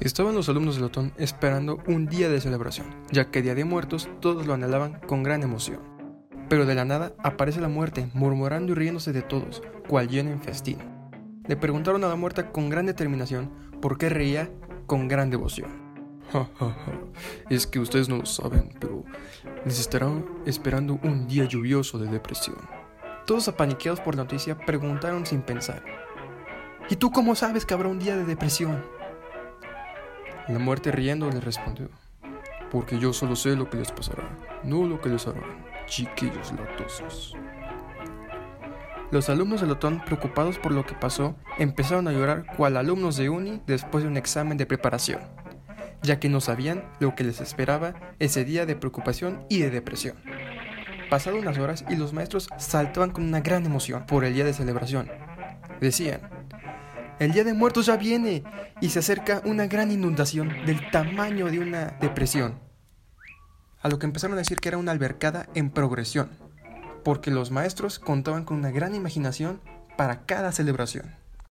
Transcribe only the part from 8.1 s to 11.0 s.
murmurando y riéndose de todos, cual lleno en festín.